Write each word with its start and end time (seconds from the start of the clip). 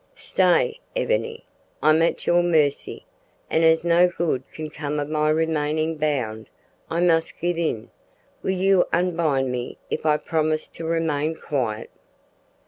"Stay, 0.15 0.79
Ebony, 0.95 1.45
I'm 1.83 2.01
at 2.01 2.25
your 2.25 2.41
mercy, 2.41 3.05
and 3.51 3.63
as 3.63 3.83
no 3.83 4.07
good 4.07 4.41
can 4.51 4.71
come 4.71 4.99
of 4.99 5.07
my 5.09 5.29
remaining 5.29 5.95
bound, 5.95 6.49
I 6.89 7.01
must 7.01 7.39
give 7.39 7.59
in. 7.59 7.91
Will 8.41 8.49
you 8.49 8.87
unbind 8.91 9.51
me 9.51 9.77
if 9.91 10.03
I 10.03 10.17
promise 10.17 10.67
to 10.69 10.85
remain 10.85 11.35
quiet?" 11.35 11.91